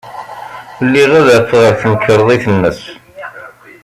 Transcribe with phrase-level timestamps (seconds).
[0.91, 2.81] Liɣ adaf ɣer temkarḍit-nnes.